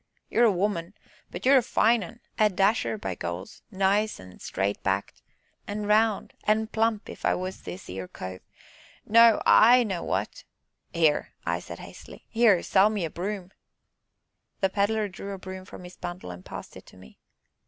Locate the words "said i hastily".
11.59-12.25